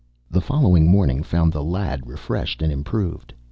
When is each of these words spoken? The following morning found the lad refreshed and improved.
The 0.31 0.41
following 0.41 0.87
morning 0.89 1.21
found 1.21 1.53
the 1.53 1.63
lad 1.63 2.07
refreshed 2.07 2.63
and 2.63 2.73
improved. 2.73 3.35